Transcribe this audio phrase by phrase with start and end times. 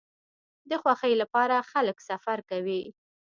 [0.69, 2.81] د خوښۍ لپاره خلک سفر کوي.